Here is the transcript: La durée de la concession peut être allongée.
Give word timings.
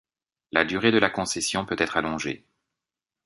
La 0.51 0.65
durée 0.65 0.89
de 0.89 0.97
la 0.97 1.11
concession 1.11 1.63
peut 1.63 1.75
être 1.77 1.95
allongée. 1.95 2.43